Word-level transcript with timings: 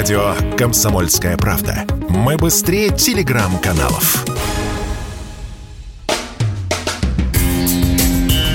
Радио 0.00 0.34
«Комсомольская 0.56 1.36
правда». 1.36 1.84
Мы 2.08 2.38
быстрее 2.38 2.88
телеграм-каналов. 2.88 4.24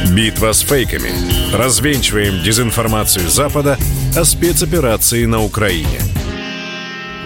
Битва 0.10 0.54
с 0.54 0.62
фейками. 0.62 1.12
Развенчиваем 1.55 2.42
дезинформацию 2.44 3.29
Запада 3.29 3.78
о 4.18 4.23
спецоперации 4.23 5.26
на 5.26 5.44
Украине– 5.44 6.00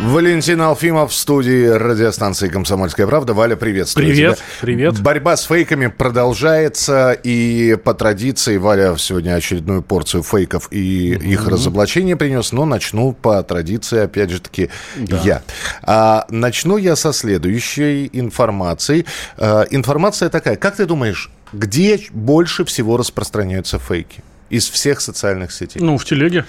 Валентин 0.02 0.62
Алфимов 0.62 1.12
в 1.12 1.14
студии 1.14 1.68
радиостанции 1.68 2.48
«Комсомольская 2.48 3.06
правда». 3.06 3.34
Валя, 3.34 3.58
приветствую 3.58 4.06
Привет, 4.06 4.38
тебя. 4.38 4.46
привет. 4.62 5.02
Борьба 5.02 5.36
с 5.36 5.44
фейками 5.44 5.88
продолжается, 5.88 7.12
и 7.12 7.76
по 7.84 7.94
традиции 7.94 8.56
Валя 8.56 8.96
сегодня 8.98 9.36
очередную 9.36 9.82
порцию 9.82 10.24
фейков 10.24 10.70
и 10.72 11.12
mm-hmm. 11.14 11.26
их 11.26 11.48
разоблачения 11.50 12.16
принес, 12.16 12.54
но 12.54 12.64
начну 12.64 13.12
по 13.12 13.44
традиции, 13.44 14.00
опять 14.00 14.30
же 14.30 14.40
таки, 14.40 14.70
да. 14.96 15.20
я. 15.26 15.42
А, 15.84 16.26
начну 16.30 16.78
я 16.78 16.96
со 16.96 17.12
следующей 17.12 18.10
информации. 18.14 19.06
А, 19.36 19.66
информация 19.70 20.30
такая, 20.30 20.56
как 20.56 20.78
ты 20.78 20.86
думаешь, 20.86 21.30
где 21.52 22.00
больше 22.12 22.64
всего 22.64 22.96
распространяются 22.96 23.78
фейки? 23.80 24.24
Из 24.50 24.68
всех 24.68 25.02
социальных 25.02 25.52
сетей? 25.52 25.82
Ну, 25.82 25.98
в 25.98 26.06
телеге. 26.06 26.46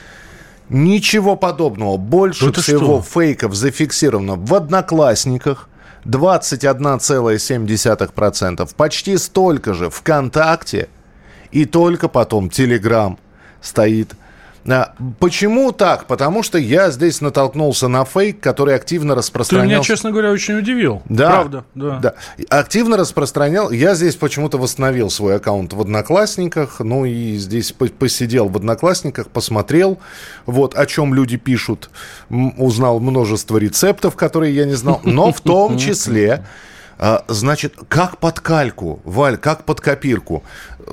Ничего 0.70 1.37
подобного. 1.37 1.97
Больше 1.97 2.48
Это 2.48 2.62
всего 2.62 3.02
что? 3.02 3.20
фейков 3.20 3.55
зафиксировано 3.55 4.37
в 4.37 4.55
Одноклассниках. 4.55 5.69
21,7%. 6.06 8.75
Почти 8.75 9.19
столько 9.19 9.75
же 9.75 9.91
ВКонтакте. 9.91 10.88
И 11.51 11.66
только 11.66 12.09
потом 12.09 12.48
Телеграм 12.48 13.19
стоит 13.61 14.14
почему 15.19 15.73
так? 15.73 16.06
Потому 16.06 16.42
что 16.42 16.59
я 16.59 16.91
здесь 16.91 17.20
натолкнулся 17.20 17.88
на 17.88 18.05
фейк, 18.05 18.41
который 18.41 18.74
активно 18.74 19.14
распространял. 19.14 19.66
Ты 19.66 19.74
меня, 19.74 19.83
честно 19.83 20.11
говоря, 20.11 20.30
очень 20.30 20.55
удивил. 20.55 21.03
Да. 21.08 21.30
Правда, 21.30 21.64
да. 21.75 21.98
да. 21.98 22.14
Активно 22.48 22.97
распространял. 22.97 23.70
Я 23.70 23.94
здесь 23.94 24.16
почему-то 24.16 24.58
восстановил 24.58 25.11
свой 25.11 25.36
аккаунт 25.36 25.72
в 25.72 25.81
Одноклассниках. 25.81 26.81
Ну 26.81 27.05
и 27.05 27.36
здесь 27.36 27.72
посидел 27.72 28.48
в 28.48 28.56
Одноклассниках, 28.56 29.28
посмотрел, 29.28 29.98
вот 30.47 30.75
о 30.75 30.86
чем 30.86 31.14
люди 31.14 31.36
пишут. 31.36 31.91
Узнал 32.28 33.00
множество 33.00 33.56
рецептов, 33.56 34.16
которые 34.16 34.55
я 34.55 34.64
не 34.64 34.75
знал. 34.75 35.00
Но 35.05 35.33
в 35.33 35.41
том 35.41 35.78
числе 35.78 36.44
а, 37.03 37.25
Значит, 37.28 37.75
как 37.88 38.19
под 38.19 38.41
кальку, 38.41 39.00
Валь, 39.05 39.38
как 39.38 39.64
под 39.64 39.81
копирку. 39.81 40.44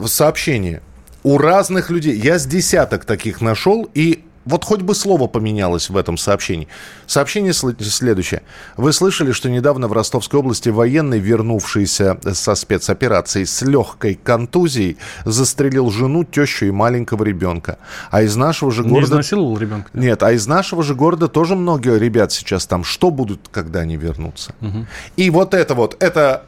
Сообщение 0.06 0.82
у 1.24 1.38
разных 1.38 1.90
людей. 1.90 2.18
Я 2.18 2.40
с 2.40 2.46
десяток 2.46 3.06
таких 3.06 3.42
нашел, 3.42 3.90
и 3.94 4.24
вот 4.48 4.64
хоть 4.64 4.82
бы 4.82 4.96
слово 4.96 5.28
поменялось 5.28 5.90
в 5.90 5.98
этом 5.98 6.18
сообщении. 6.18 6.70
Сообщение 7.06 7.52
следующее. 7.52 8.44
Вы 8.78 8.94
слышали, 8.94 9.34
что 9.34 9.50
недавно 9.50 9.90
в 9.90 9.94
Ростовской 9.94 10.40
области 10.40 10.70
военный, 10.70 11.20
вернувшийся 11.20 12.18
со 12.34 12.56
спецоперации 12.56 13.44
с 13.44 13.62
легкой 13.62 14.16
контузией, 14.16 14.98
застрелил 15.26 15.92
жену, 15.92 16.24
тещу 16.24 16.66
и 16.66 16.72
маленького 16.72 17.26
ребенка. 17.26 17.78
А 18.10 18.22
из 18.22 18.38
нашего 18.38 18.72
же 18.72 18.84
города... 18.84 19.00
Не 19.00 19.06
изнасиловал 19.06 19.58
ребенка? 19.58 19.90
Нет, 19.94 20.24
а 20.24 20.32
из 20.32 20.48
нашего 20.48 20.82
же 20.82 20.96
города 20.96 21.28
тоже 21.28 21.56
многие 21.56 22.00
ребят 22.00 22.32
сейчас 22.32 22.66
там. 22.66 22.86
Что 22.86 23.12
будут, 23.12 23.50
когда 23.52 23.82
они 23.82 23.98
вернутся? 23.98 24.56
Угу. 24.62 24.86
И 25.18 25.30
вот 25.30 25.54
это 25.54 25.76
вот, 25.76 25.98
это 26.02 26.44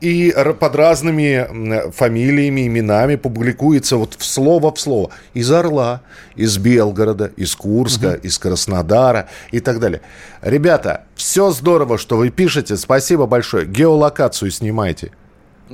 и 0.00 0.34
под 0.60 0.76
разными 0.76 1.90
фамилиями, 1.92 2.66
именами 2.66 3.16
публикуется 3.16 3.96
вот 3.96 4.14
в 4.18 4.24
слово 4.24 4.74
в 4.74 4.80
слово. 4.80 5.10
Из 5.34 5.50
Орла, 5.50 6.02
из 6.34 6.58
Белгорода, 6.58 7.32
из 7.36 7.54
Курска, 7.56 8.14
угу. 8.14 8.26
из 8.26 8.38
Краснодара 8.38 9.28
и 9.50 9.60
так 9.60 9.80
далее. 9.80 10.02
Ребята, 10.42 11.04
все 11.14 11.50
здорово, 11.50 11.98
что 11.98 12.16
вы 12.16 12.30
пишете. 12.30 12.76
Спасибо 12.76 13.26
большое. 13.26 13.66
Геолокацию 13.66 14.50
снимайте. 14.50 15.12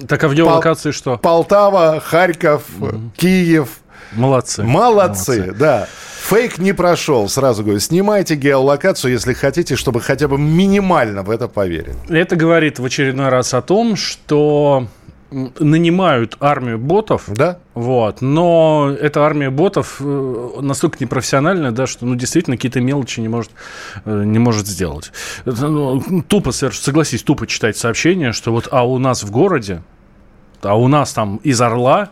Так 0.09 0.25
а 0.25 0.29
в 0.29 0.35
геолокации 0.35 0.91
Пол- 0.91 0.93
что? 0.93 1.19
Полтава, 1.19 2.01
Харьков, 2.01 2.65
угу. 2.81 3.11
Киев. 3.17 3.82
Молодцы. 4.15 4.63
Молодцы, 4.63 5.37
Молодцы, 5.39 5.59
да. 5.59 5.89
Фейк 6.29 6.59
не 6.59 6.73
прошел, 6.73 7.29
сразу 7.29 7.63
говорю. 7.63 7.81
Снимайте 7.81 8.37
геолокацию, 8.37 9.13
если 9.13 9.33
хотите, 9.33 9.77
чтобы 9.77 10.01
хотя 10.01 10.29
бы 10.29 10.39
минимально 10.39 11.23
в 11.23 11.31
это 11.31 11.49
поверили. 11.49 11.97
Это 12.09 12.37
говорит 12.37 12.79
в 12.79 12.85
очередной 12.85 13.29
раз 13.29 13.55
о 13.55 13.63
том, 13.63 13.97
что 13.97 14.87
нанимают 15.33 16.37
армию 16.41 16.79
ботов, 16.79 17.25
да? 17.29 17.59
вот, 17.75 18.21
но 18.21 18.95
эта 19.01 19.25
армия 19.25 19.51
ботов 19.51 19.97
э, 20.01 20.49
настолько 20.61 20.99
непрофессиональная, 21.01 21.71
да, 21.71 21.87
что, 21.87 22.05
ну, 22.05 22.15
действительно, 22.15 22.57
какие-то 22.57 22.81
мелочи 22.81 23.21
не 23.21 23.29
может, 23.29 23.51
э, 24.05 24.25
не 24.25 24.39
может 24.39 24.67
сделать. 24.67 25.11
Ну, 25.45 26.23
тупо, 26.29 26.53
согласись, 26.53 27.23
тупо 27.23 27.47
читать 27.47 27.77
сообщение, 27.77 28.33
что 28.33 28.53
вот, 28.53 28.69
а 28.71 28.87
у 28.87 28.99
нас 28.99 29.23
в 29.23 29.31
городе, 29.31 29.83
а 30.61 30.79
у 30.79 30.89
нас 30.89 31.13
там 31.13 31.39
из 31.39 31.61
Орла 31.61 32.11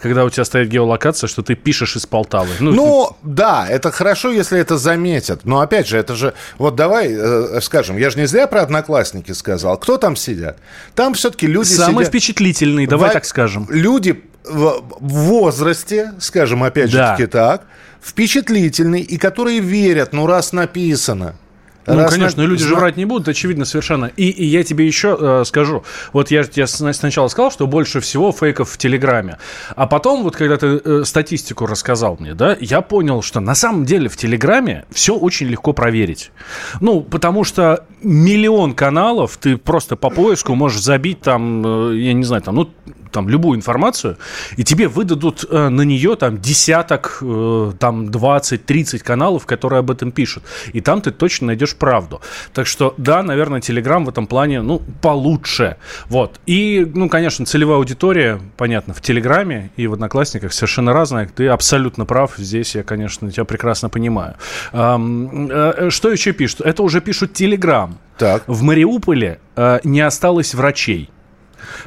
когда 0.00 0.24
у 0.24 0.30
тебя 0.30 0.44
стоит 0.44 0.68
геолокация, 0.68 1.28
что 1.28 1.42
ты 1.42 1.54
пишешь 1.54 1.96
из 1.96 2.06
Полтавы. 2.06 2.50
Ну, 2.60 2.72
ну 2.72 3.16
да, 3.22 3.66
это 3.68 3.90
хорошо, 3.90 4.30
если 4.30 4.58
это 4.60 4.78
заметят. 4.78 5.44
Но 5.44 5.60
опять 5.60 5.88
же, 5.88 5.98
это 5.98 6.14
же... 6.14 6.34
Вот 6.58 6.76
давай 6.76 7.08
э, 7.10 7.60
скажем, 7.60 7.96
я 7.96 8.10
же 8.10 8.18
не 8.18 8.26
зря 8.26 8.46
про 8.46 8.62
одноклассники 8.62 9.32
сказал. 9.32 9.76
Кто 9.78 9.98
там 9.98 10.16
сидят? 10.16 10.58
Там 10.94 11.14
все-таки 11.14 11.46
люди 11.46 11.68
Самые 11.68 12.04
сидят... 12.04 12.08
впечатлительные, 12.08 12.86
давай 12.86 13.08
Во... 13.08 13.14
так 13.14 13.24
скажем. 13.24 13.66
Люди 13.70 14.22
в 14.44 14.82
возрасте, 15.00 16.12
скажем 16.20 16.62
опять 16.64 16.90
же 16.90 16.98
таки 16.98 17.26
так, 17.26 17.66
впечатлительные 18.02 19.02
и 19.02 19.18
которые 19.18 19.60
верят, 19.60 20.12
ну 20.12 20.26
раз 20.26 20.52
написано. 20.52 21.36
Ну, 21.88 22.02
Раз 22.02 22.12
конечно, 22.12 22.42
на... 22.42 22.46
люди 22.46 22.64
же 22.64 22.74
врать 22.74 22.96
не 22.96 23.04
будут, 23.04 23.28
очевидно, 23.28 23.64
совершенно. 23.64 24.06
И, 24.16 24.28
и 24.28 24.44
я 24.44 24.62
тебе 24.62 24.86
еще 24.86 25.16
э, 25.18 25.44
скажу. 25.44 25.84
Вот 26.12 26.30
я 26.30 26.44
тебе 26.44 26.66
сначала 26.66 27.28
сказал, 27.28 27.50
что 27.50 27.66
больше 27.66 28.00
всего 28.00 28.32
фейков 28.32 28.70
в 28.70 28.78
Телеграме. 28.78 29.38
А 29.74 29.86
потом, 29.86 30.22
вот 30.22 30.36
когда 30.36 30.56
ты 30.56 30.80
э, 30.84 31.02
статистику 31.04 31.66
рассказал 31.66 32.16
мне, 32.18 32.34
да, 32.34 32.56
я 32.60 32.80
понял, 32.80 33.22
что 33.22 33.40
на 33.40 33.54
самом 33.54 33.84
деле 33.84 34.08
в 34.08 34.16
Телеграме 34.16 34.84
все 34.90 35.14
очень 35.14 35.46
легко 35.48 35.72
проверить. 35.72 36.30
Ну, 36.80 37.00
потому 37.00 37.44
что 37.44 37.84
миллион 38.02 38.74
каналов, 38.74 39.36
ты 39.36 39.56
просто 39.56 39.96
по 39.96 40.10
поиску 40.10 40.54
можешь 40.54 40.80
забить 40.80 41.20
там, 41.20 41.92
э, 41.92 41.96
я 41.96 42.12
не 42.12 42.24
знаю, 42.24 42.42
там, 42.42 42.54
ну, 42.54 42.70
там 43.10 43.28
любую 43.28 43.56
информацию, 43.56 44.16
и 44.56 44.64
тебе 44.64 44.88
выдадут 44.88 45.44
э, 45.50 45.68
на 45.68 45.82
нее 45.82 46.16
там 46.16 46.38
десяток, 46.38 47.18
э, 47.22 47.72
там 47.78 48.10
20, 48.10 48.64
30 48.64 49.02
каналов, 49.02 49.46
которые 49.46 49.80
об 49.80 49.90
этом 49.90 50.12
пишут. 50.12 50.44
И 50.72 50.80
там 50.80 51.00
ты 51.00 51.10
точно 51.10 51.48
найдешь 51.48 51.74
правду. 51.74 52.20
Так 52.52 52.66
что, 52.66 52.94
да, 52.96 53.22
наверное, 53.22 53.60
Телеграм 53.60 54.04
в 54.04 54.08
этом 54.08 54.26
плане, 54.26 54.62
ну, 54.62 54.82
получше. 55.02 55.76
Вот. 56.06 56.40
И, 56.46 56.90
ну, 56.94 57.08
конечно, 57.08 57.46
целевая 57.46 57.78
аудитория, 57.78 58.40
понятно, 58.56 58.94
в 58.94 59.00
Телеграме 59.00 59.70
и 59.76 59.86
в 59.86 59.92
Одноклассниках 59.92 60.52
совершенно 60.52 60.92
разная. 60.92 61.28
Ты 61.34 61.48
абсолютно 61.48 62.04
прав. 62.04 62.34
Здесь 62.36 62.74
я, 62.74 62.82
конечно, 62.82 63.30
тебя 63.30 63.44
прекрасно 63.44 63.88
понимаю. 63.88 64.34
Эм, 64.72 65.48
э, 65.50 65.90
что 65.90 66.10
еще 66.10 66.32
пишут? 66.32 66.60
Это 66.62 66.82
уже 66.82 67.00
пишут 67.00 67.32
Телеграм. 67.32 67.98
Так. 68.18 68.42
В 68.46 68.62
Мариуполе 68.62 69.38
э, 69.56 69.80
не 69.84 70.00
осталось 70.00 70.54
врачей 70.54 71.10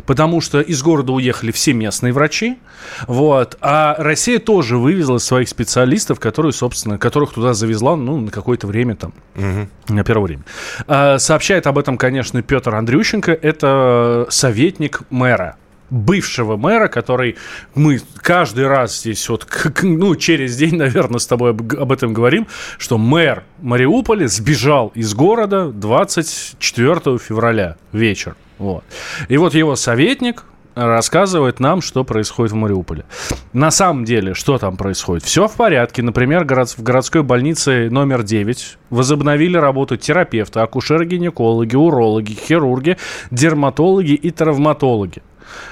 потому 0.06 0.42
что 0.42 0.62
из 0.62 0.82
города 0.82 1.12
уехали 1.12 1.52
все 1.52 1.74
местные 1.74 2.14
врачи, 2.14 2.58
вот, 3.08 3.58
а 3.62 3.96
Россия 3.98 4.40
тоже 4.40 4.78
вывезла 4.78 5.18
своих 5.18 5.50
специалистов, 5.50 6.20
которые, 6.20 6.54
собственно, 6.54 6.98
которых 6.98 7.34
туда 7.34 7.54
завезла, 7.54 7.96
ну, 7.96 8.20
на 8.20 8.32
какое-то 8.32 8.68
время 8.68 8.96
там, 8.96 9.14
угу. 9.36 9.68
на 9.90 10.04
первое 10.04 10.28
время. 10.28 10.44
А, 10.88 11.20
сообщает 11.20 11.68
об 11.68 11.78
этом, 11.78 11.98
конечно, 11.98 12.42
Петр 12.42 12.74
Андрющенко, 12.76 13.32
это 13.32 14.28
советник 14.30 15.02
мэра 15.10 15.58
бывшего 15.92 16.58
мэра, 16.58 16.88
который 16.88 17.36
мы 17.76 18.02
каждый 18.18 18.66
раз 18.66 19.02
здесь 19.02 19.28
вот, 19.30 19.46
ну, 19.84 20.16
через 20.16 20.58
день, 20.58 20.78
наверное, 20.78 21.20
с 21.20 21.28
тобой 21.28 21.52
об, 21.52 21.62
об 21.76 21.92
этом 21.92 22.14
говорим, 22.14 22.48
что 22.80 22.98
мэр 22.98 23.44
Мариуполя 23.62 24.28
сбежал 24.28 24.92
из 24.96 25.14
города 25.14 25.68
24 25.68 27.20
февраля 27.20 27.76
вечер. 27.92 28.36
Вот. 28.62 28.84
И 29.28 29.38
вот 29.38 29.56
его 29.56 29.76
советник 29.76 30.44
рассказывает 30.76 31.60
нам, 31.60 31.82
что 31.82 32.04
происходит 32.04 32.52
в 32.52 32.56
Мариуполе. 32.56 33.06
На 33.54 33.72
самом 33.72 34.06
деле, 34.06 34.36
что 34.36 34.60
там 34.60 34.78
происходит? 34.78 35.24
Все 35.24 35.48
в 35.48 35.56
порядке. 35.56 36.04
Например, 36.04 36.46
в 36.46 36.84
городской 36.84 37.24
больнице 37.24 37.90
номер 37.90 38.22
9 38.22 38.78
возобновили 38.92 39.58
работу 39.58 39.98
терапевты, 39.98 40.60
акушеры-гинекологи, 40.60 41.76
урологи, 41.76 42.34
хирурги, 42.34 42.98
дерматологи 43.32 44.14
и 44.14 44.30
травматологи. 44.30 45.24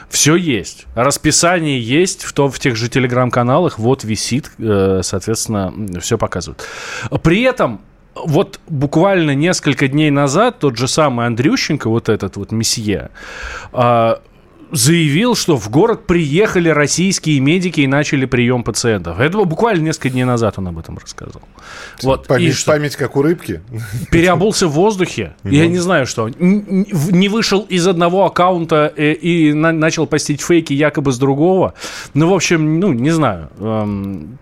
Все 0.10 0.36
есть. 0.36 0.88
Расписание 0.96 1.80
есть 1.80 2.24
в, 2.24 2.34
том, 2.34 2.50
в 2.50 2.60
тех 2.60 2.76
же 2.76 2.90
телеграм-каналах. 2.90 3.78
Вот 3.78 4.04
висит, 4.04 4.52
э, 4.58 5.02
соответственно, 5.04 5.74
все 6.02 6.18
показывают. 6.18 6.66
При 7.22 7.44
этом 7.44 7.82
вот 8.26 8.60
буквально 8.68 9.36
несколько 9.36 9.88
дней 9.88 10.12
назад 10.12 10.60
тот 10.60 10.78
же 10.78 10.88
самый 10.88 11.28
Андрющенко, 11.28 11.90
вот 11.90 12.10
этот 12.10 12.38
вот 12.38 12.52
месье, 12.52 13.10
а, 13.72 14.22
заявил, 14.72 15.36
что 15.36 15.58
в 15.58 15.70
город 15.70 16.06
приехали 16.06 16.70
российские 16.70 17.40
медики 17.40 17.82
и 17.82 17.88
начали 17.88 18.26
прием 18.26 18.64
пациентов. 18.64 19.20
Это 19.20 19.44
буквально 19.44 19.84
несколько 19.84 20.10
дней 20.10 20.24
назад 20.24 20.56
он 20.58 20.68
об 20.68 20.78
этом 20.78 20.98
рассказал. 20.98 21.42
Вот. 22.02 22.28
Память, 22.28 22.50
и 22.50 22.52
что? 22.52 22.72
память 22.72 22.96
как 22.96 23.16
у 23.16 23.22
рыбки. 23.22 23.62
Переобулся 24.12 24.68
в 24.68 24.72
воздухе. 24.72 25.36
Я 25.44 25.68
не 25.68 25.80
знаю, 25.80 26.06
что. 26.06 26.30
Не 26.30 27.30
вышел 27.30 27.62
из 27.62 27.88
одного 27.88 28.26
аккаунта 28.26 28.94
э, 28.96 29.14
и 29.14 29.54
начал 29.54 30.06
постить 30.08 30.42
фейки 30.42 30.74
якобы 30.74 31.12
с 31.12 31.18
другого. 31.18 31.74
Ну, 32.14 32.30
в 32.30 32.34
общем, 32.34 32.80
ну, 32.80 32.94
не 32.94 33.12
знаю 33.12 33.50
эм, 33.60 34.38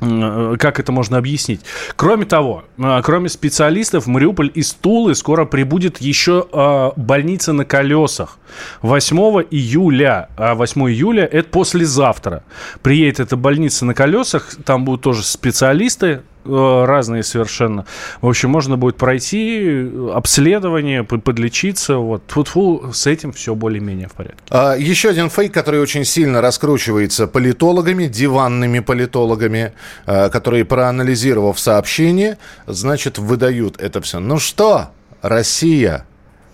как 0.00 0.80
это 0.80 0.92
можно 0.92 1.18
объяснить? 1.18 1.60
Кроме 1.96 2.24
того, 2.24 2.64
э, 2.78 3.00
кроме 3.04 3.28
специалистов, 3.28 4.04
в 4.04 4.08
Мариуполь 4.08 4.50
из 4.54 4.72
Тулы 4.72 5.14
скоро 5.14 5.44
прибудет 5.44 6.00
еще 6.00 6.46
э, 6.50 6.90
больница 6.96 7.52
на 7.52 7.64
колесах. 7.64 8.38
8 8.82 9.16
июля, 9.50 10.30
а 10.36 10.54
8 10.54 10.82
июля 10.90 11.24
это 11.24 11.48
послезавтра. 11.50 12.42
Приедет 12.82 13.20
эта 13.20 13.36
больница 13.36 13.84
на 13.84 13.94
колесах, 13.94 14.56
там 14.64 14.84
будут 14.84 15.02
тоже 15.02 15.22
специалисты, 15.22 16.22
Э, 16.29 16.29
разные 16.44 17.22
совершенно. 17.22 17.86
В 18.20 18.28
общем, 18.28 18.50
можно 18.50 18.76
будет 18.76 18.96
пройти 18.96 19.90
обследование, 20.12 21.04
подлечиться. 21.04 21.96
Вот. 21.96 22.22
Фу-фу, 22.28 22.90
с 22.92 23.06
этим 23.06 23.32
все 23.32 23.54
более-менее 23.54 24.08
в 24.08 24.12
порядке. 24.12 24.38
А, 24.50 24.74
еще 24.74 25.10
один 25.10 25.30
фейк, 25.30 25.52
который 25.52 25.80
очень 25.80 26.04
сильно 26.04 26.40
раскручивается 26.40 27.26
политологами, 27.26 28.06
диванными 28.06 28.80
политологами, 28.80 29.72
а, 30.06 30.28
которые, 30.30 30.64
проанализировав 30.64 31.58
сообщение, 31.58 32.38
значит, 32.66 33.18
выдают 33.18 33.80
это 33.80 34.00
все. 34.00 34.20
Ну 34.20 34.38
что, 34.38 34.90
Россия, 35.22 36.06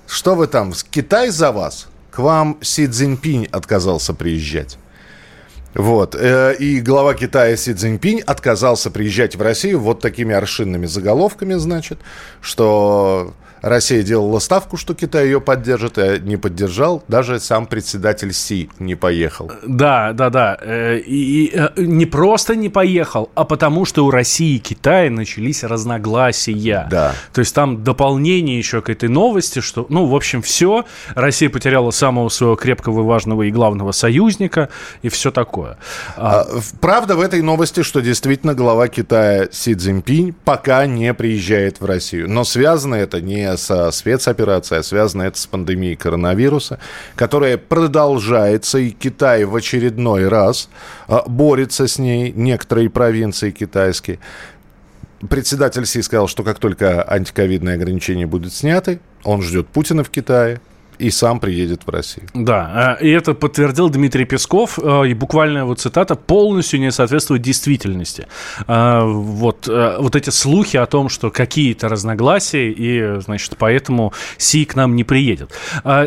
что 0.07 0.35
вы 0.35 0.47
там, 0.47 0.73
Китай 0.91 1.31
за 1.31 1.53
вас? 1.53 1.89
К 2.11 2.21
вам 2.21 2.59
Си 2.63 2.87
Цзиньпинь 2.87 3.47
отказался 3.53 4.15
приезжать. 4.15 4.79
Вот. 5.77 6.15
Э, 6.15 6.55
и 6.59 6.81
глава 6.81 7.15
Китая 7.15 7.57
Си 7.57 7.75
Цзиньпинь 7.75 8.21
отказался 8.21 8.91
приезжать 8.91 9.37
в 9.37 9.43
Россию 9.43 9.81
вот 9.81 10.01
такими 10.01 10.35
аршинными 10.35 10.87
заголовками, 10.87 11.55
значит, 11.55 11.99
что 12.41 13.35
Россия 13.67 14.03
делала 14.03 14.39
ставку, 14.39 14.77
что 14.77 14.95
Китай 14.95 15.27
ее 15.27 15.41
поддержит, 15.41 15.99
а 15.99 16.19
не 16.19 16.37
поддержал. 16.37 17.03
Даже 17.09 17.41
сам 17.41 17.67
председатель 17.67 18.33
Си 18.33 18.71
не 18.79 18.95
поехал. 18.95 19.51
Да, 19.67 20.13
да, 20.13 20.31
да. 20.31 20.57
Э, 20.61 20.99
и, 20.99 21.47
и 21.47 21.53
э, 21.53 21.69
не 21.77 22.07
просто 22.07 22.55
не 22.55 22.69
поехал, 22.69 23.31
а 23.35 23.45
потому 23.45 23.85
что 23.85 24.07
у 24.07 24.11
России 24.11 24.57
и 24.57 24.59
Китая 24.61 25.11
начались 25.11 25.65
разногласия. 25.65 26.87
Да. 26.89 27.15
То 27.33 27.41
есть 27.41 27.55
там 27.55 27.83
дополнение 27.83 28.57
еще 28.57 28.83
к 28.83 28.89
этой 28.89 29.09
новости, 29.09 29.59
что, 29.59 29.87
ну, 29.89 30.07
в 30.07 30.15
общем, 30.15 30.43
все. 30.43 30.85
Россия 31.17 31.51
потеряла 31.51 31.91
самого 31.91 32.29
своего 32.29 32.55
крепкого, 32.55 33.03
важного 33.03 33.43
и 33.43 33.51
главного 33.51 33.91
союзника, 33.91 34.69
и 35.03 35.09
все 35.09 35.33
такое. 35.33 35.66
А, 36.17 36.41
а 36.41 36.47
правда 36.81 37.17
в 37.17 37.21
этой 37.21 37.43
новости, 37.43 37.83
что 37.83 38.01
действительно 38.01 38.55
глава 38.55 38.89
Китая 38.89 39.49
Си 39.51 39.75
Цзиньпинь 39.75 40.35
пока 40.45 40.87
не 40.87 41.13
приезжает 41.15 41.81
в 41.81 41.85
Россию. 41.85 42.31
Но 42.31 42.45
связано 42.45 42.95
это 42.95 43.21
не 43.21 43.57
со 43.57 43.91
спецоперацией, 43.91 44.81
а 44.81 44.83
связано 44.83 45.23
это 45.23 45.39
с 45.39 45.47
пандемией 45.47 45.97
коронавируса, 45.97 46.79
которая 47.15 47.59
продолжается, 47.59 48.79
и 48.79 48.91
Китай 48.91 49.45
в 49.45 49.55
очередной 49.55 50.29
раз 50.29 50.69
а, 51.09 51.25
борется 51.27 51.87
с 51.89 51.99
ней, 51.99 52.33
некоторые 52.33 52.91
провинции 52.91 53.51
китайские. 53.51 54.19
Председатель 55.29 55.87
Си 55.87 56.03
сказал, 56.03 56.29
что 56.29 56.43
как 56.43 56.59
только 56.59 57.03
антиковидные 57.11 57.77
ограничения 57.77 58.27
будут 58.27 58.53
сняты, 58.53 59.01
он 59.25 59.43
ждет 59.43 59.67
Путина 59.69 60.05
в 60.05 60.11
Китае, 60.11 60.61
и 60.99 61.11
сам 61.11 61.41
приедет 61.41 61.87
в 61.87 61.91
Россию. 61.91 62.27
Да, 62.35 62.97
э, 63.01 63.07
и 63.07 63.11
это 63.11 63.35
подтвердил 63.35 63.89
Дмитрий 63.89 64.25
Песков, 64.25 64.79
э, 64.79 65.09
и 65.09 65.15
буквальная 65.15 65.63
его 65.63 65.75
цитата 65.75 66.15
полностью 66.15 66.81
не 66.81 66.91
соответствует 66.93 67.43
действительности. 67.43 68.27
Э, 68.67 69.03
вот, 69.05 69.67
вот 69.67 70.17
эти 70.17 70.31
слухи 70.31 70.77
о 70.77 70.87
том, 70.87 71.09
что 71.09 71.31
какие-то 71.31 71.89
разногласия, 71.89 72.71
и, 72.71 73.21
значит, 73.21 73.57
поэтому 73.59 74.13
Си 74.39 74.65
к 74.65 74.75
нам 74.75 74.97
не 74.97 75.05
приедет. 75.05 75.53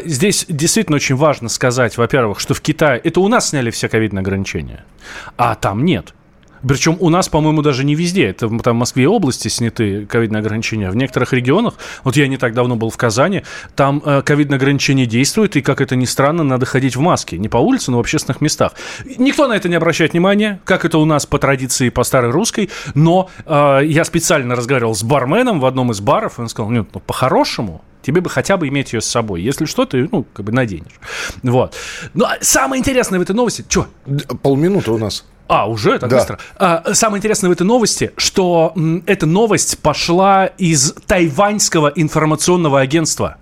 Здесь 0.06 0.45
действительно 0.47 0.95
очень 0.95 1.15
важно 1.15 1.50
сказать, 1.50 1.97
во-первых, 1.97 2.39
что 2.39 2.53
в 2.53 2.62
Китае, 2.62 3.00
это 3.03 3.19
у 3.19 3.27
нас 3.27 3.50
сняли 3.50 3.69
все 3.71 3.89
ковидные 3.89 4.21
ограничения, 4.21 4.83
а 5.38 5.56
там 5.56 5.85
нет. 5.85 6.13
Причем 6.67 6.97
у 7.00 7.09
нас, 7.09 7.29
по-моему, 7.29 7.61
даже 7.61 7.83
не 7.83 7.95
везде. 7.95 8.27
Это 8.27 8.50
там 8.59 8.75
в 8.75 8.79
Москве 8.79 9.03
и 9.03 9.07
области 9.07 9.47
сняты 9.47 10.06
ковидные 10.06 10.39
ограничения. 10.39 10.89
В 10.89 10.95
некоторых 10.95 11.33
регионах, 11.33 11.75
вот 12.03 12.15
я 12.15 12.27
не 12.27 12.38
так 12.38 12.53
давно 12.53 12.75
был 12.75 12.89
в 12.89 12.97
Казани, 12.97 13.44
там 13.75 14.01
э, 14.06 14.21
ковидные 14.21 14.57
ограничения 14.57 15.06
действуют, 15.06 15.56
и, 15.56 15.61
как 15.61 15.81
это 15.81 15.95
ни 15.95 16.06
странно, 16.06 16.44
надо 16.44 16.65
ходить 16.65 16.95
в 16.95 17.00
маске. 17.00 17.38
Не 17.38 17.50
по 17.50 17.57
улице, 17.57 17.91
но 17.91 17.97
в 17.97 18.00
общественных 18.01 18.41
местах. 18.41 18.73
Никто 19.17 19.47
на 19.47 19.53
это 19.53 19.69
не 19.69 19.75
обращает 19.75 20.13
внимания, 20.13 20.59
как 20.65 20.85
это 20.85 20.97
у 20.97 21.06
нас 21.06 21.25
по 21.25 21.39
традиции, 21.39 21.89
по 21.89 22.03
старой 22.03 22.31
русской. 22.31 22.69
Но 22.95 23.29
э, 23.45 23.81
я 23.85 24.03
специально 24.06 24.56
разговаривал 24.56 24.95
с 24.95 25.03
барменом 25.03 25.59
в 25.59 25.65
одном 25.65 25.91
из 25.91 26.00
баров, 26.00 26.39
и 26.39 26.41
он 26.41 26.50
сказал, 26.50 26.71
нет, 26.71 26.88
ну, 26.94 27.00
по-хорошему, 27.00 27.83
Тебе 28.01 28.21
бы 28.21 28.29
хотя 28.29 28.56
бы 28.56 28.67
иметь 28.69 28.94
ее 28.94 29.01
с 29.01 29.06
собой. 29.06 29.41
Если 29.41 29.65
что, 29.65 29.85
ты, 29.85 30.07
ну, 30.11 30.23
как 30.23 30.45
бы 30.45 30.51
наденешь. 30.51 31.00
Вот. 31.44 31.75
Но 32.13 32.25
ну, 32.25 32.33
а 32.33 32.38
самое 32.41 32.79
интересное 32.79 33.19
в 33.19 33.21
этой 33.21 33.35
новости... 33.35 33.65
Что? 33.67 33.88
Полминуты 34.41 34.91
у 34.91 34.97
нас. 34.97 35.25
А, 35.49 35.67
уже 35.67 35.97
так 35.97 36.09
да. 36.11 36.17
быстро. 36.17 36.39
А, 36.57 36.93
самое 36.93 37.17
интересное 37.17 37.49
в 37.49 37.51
этой 37.51 37.63
новости, 37.63 38.11
что 38.17 38.71
м, 38.75 39.03
эта 39.07 39.25
новость 39.25 39.79
пошла 39.79 40.45
из 40.45 40.93
тайваньского 41.07 41.91
информационного 41.95 42.79
агентства. 42.79 43.37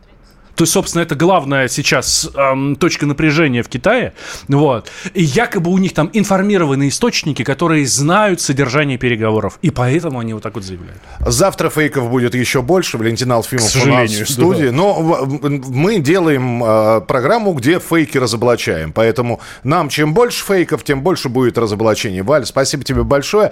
То 0.57 0.63
есть, 0.63 0.73
собственно, 0.73 1.03
это 1.03 1.13
главная 1.13 1.67
сейчас 1.67 2.27
эм, 2.33 2.75
точка 2.75 3.05
напряжения 3.05 3.61
в 3.61 3.69
Китае. 3.69 4.13
Вот. 4.47 4.89
И 5.13 5.23
якобы 5.23 5.69
у 5.69 5.77
них 5.77 5.93
там 5.93 6.09
информированные 6.13 6.89
источники, 6.89 7.43
которые 7.43 7.85
знают 7.85 8.41
содержание 8.41 8.97
переговоров. 8.97 9.59
И 9.61 9.69
поэтому 9.69 10.17
они 10.17 10.33
вот 10.33 10.41
так 10.41 10.55
вот 10.55 10.63
заявляют. 10.63 10.99
Завтра 11.19 11.69
фейков 11.69 12.09
будет 12.09 12.33
еще 12.33 12.63
больше. 12.63 12.97
Валентин 12.97 13.31
Алфимов 13.31 13.75
у 13.75 13.87
нас 13.87 14.09
в 14.09 14.25
студии. 14.25 14.69
Да. 14.69 14.71
Но 14.71 15.27
мы 15.67 15.99
делаем 15.99 16.63
э, 16.63 17.01
программу, 17.01 17.53
где 17.53 17.79
фейки 17.79 18.17
разоблачаем. 18.17 18.93
Поэтому 18.93 19.39
нам 19.63 19.89
чем 19.89 20.15
больше 20.15 20.43
фейков, 20.43 20.83
тем 20.83 21.03
больше 21.03 21.29
будет 21.29 21.59
разоблачений. 21.59 22.21
Валь, 22.21 22.47
спасибо 22.47 22.83
тебе 22.83 23.03
большое. 23.03 23.51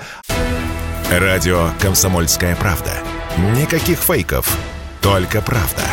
Радио 1.12 1.70
«Комсомольская 1.80 2.56
правда». 2.56 2.94
Никаких 3.56 4.00
фейков, 4.00 4.58
только 5.02 5.44
правда. 5.44 5.84